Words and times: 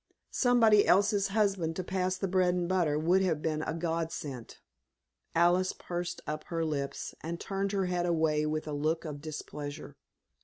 Somebody 0.33 0.87
else's 0.87 1.27
husband 1.27 1.75
to 1.75 1.83
pass 1.83 2.17
the 2.17 2.27
bread 2.27 2.55
and 2.55 2.67
butter 2.67 2.97
would 2.97 3.21
have 3.21 3.39
been 3.39 3.61
a 3.61 3.75
godsend!" 3.75 4.57
Alice 5.35 5.73
pursed 5.73 6.21
up 6.25 6.43
her 6.45 6.65
lips, 6.65 7.13
and 7.21 7.39
turned 7.39 7.71
her 7.71 7.85
head 7.85 8.07
away 8.07 8.47
with 8.47 8.67
a 8.67 8.73
look 8.73 9.05
of 9.05 9.21
displeasure. 9.21 9.95